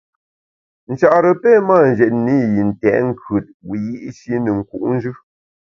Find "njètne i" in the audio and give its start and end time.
1.89-2.47